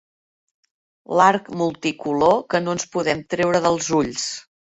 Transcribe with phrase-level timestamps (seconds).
[1.19, 4.27] L'arc multicolor que no ens podem treure dels ulls.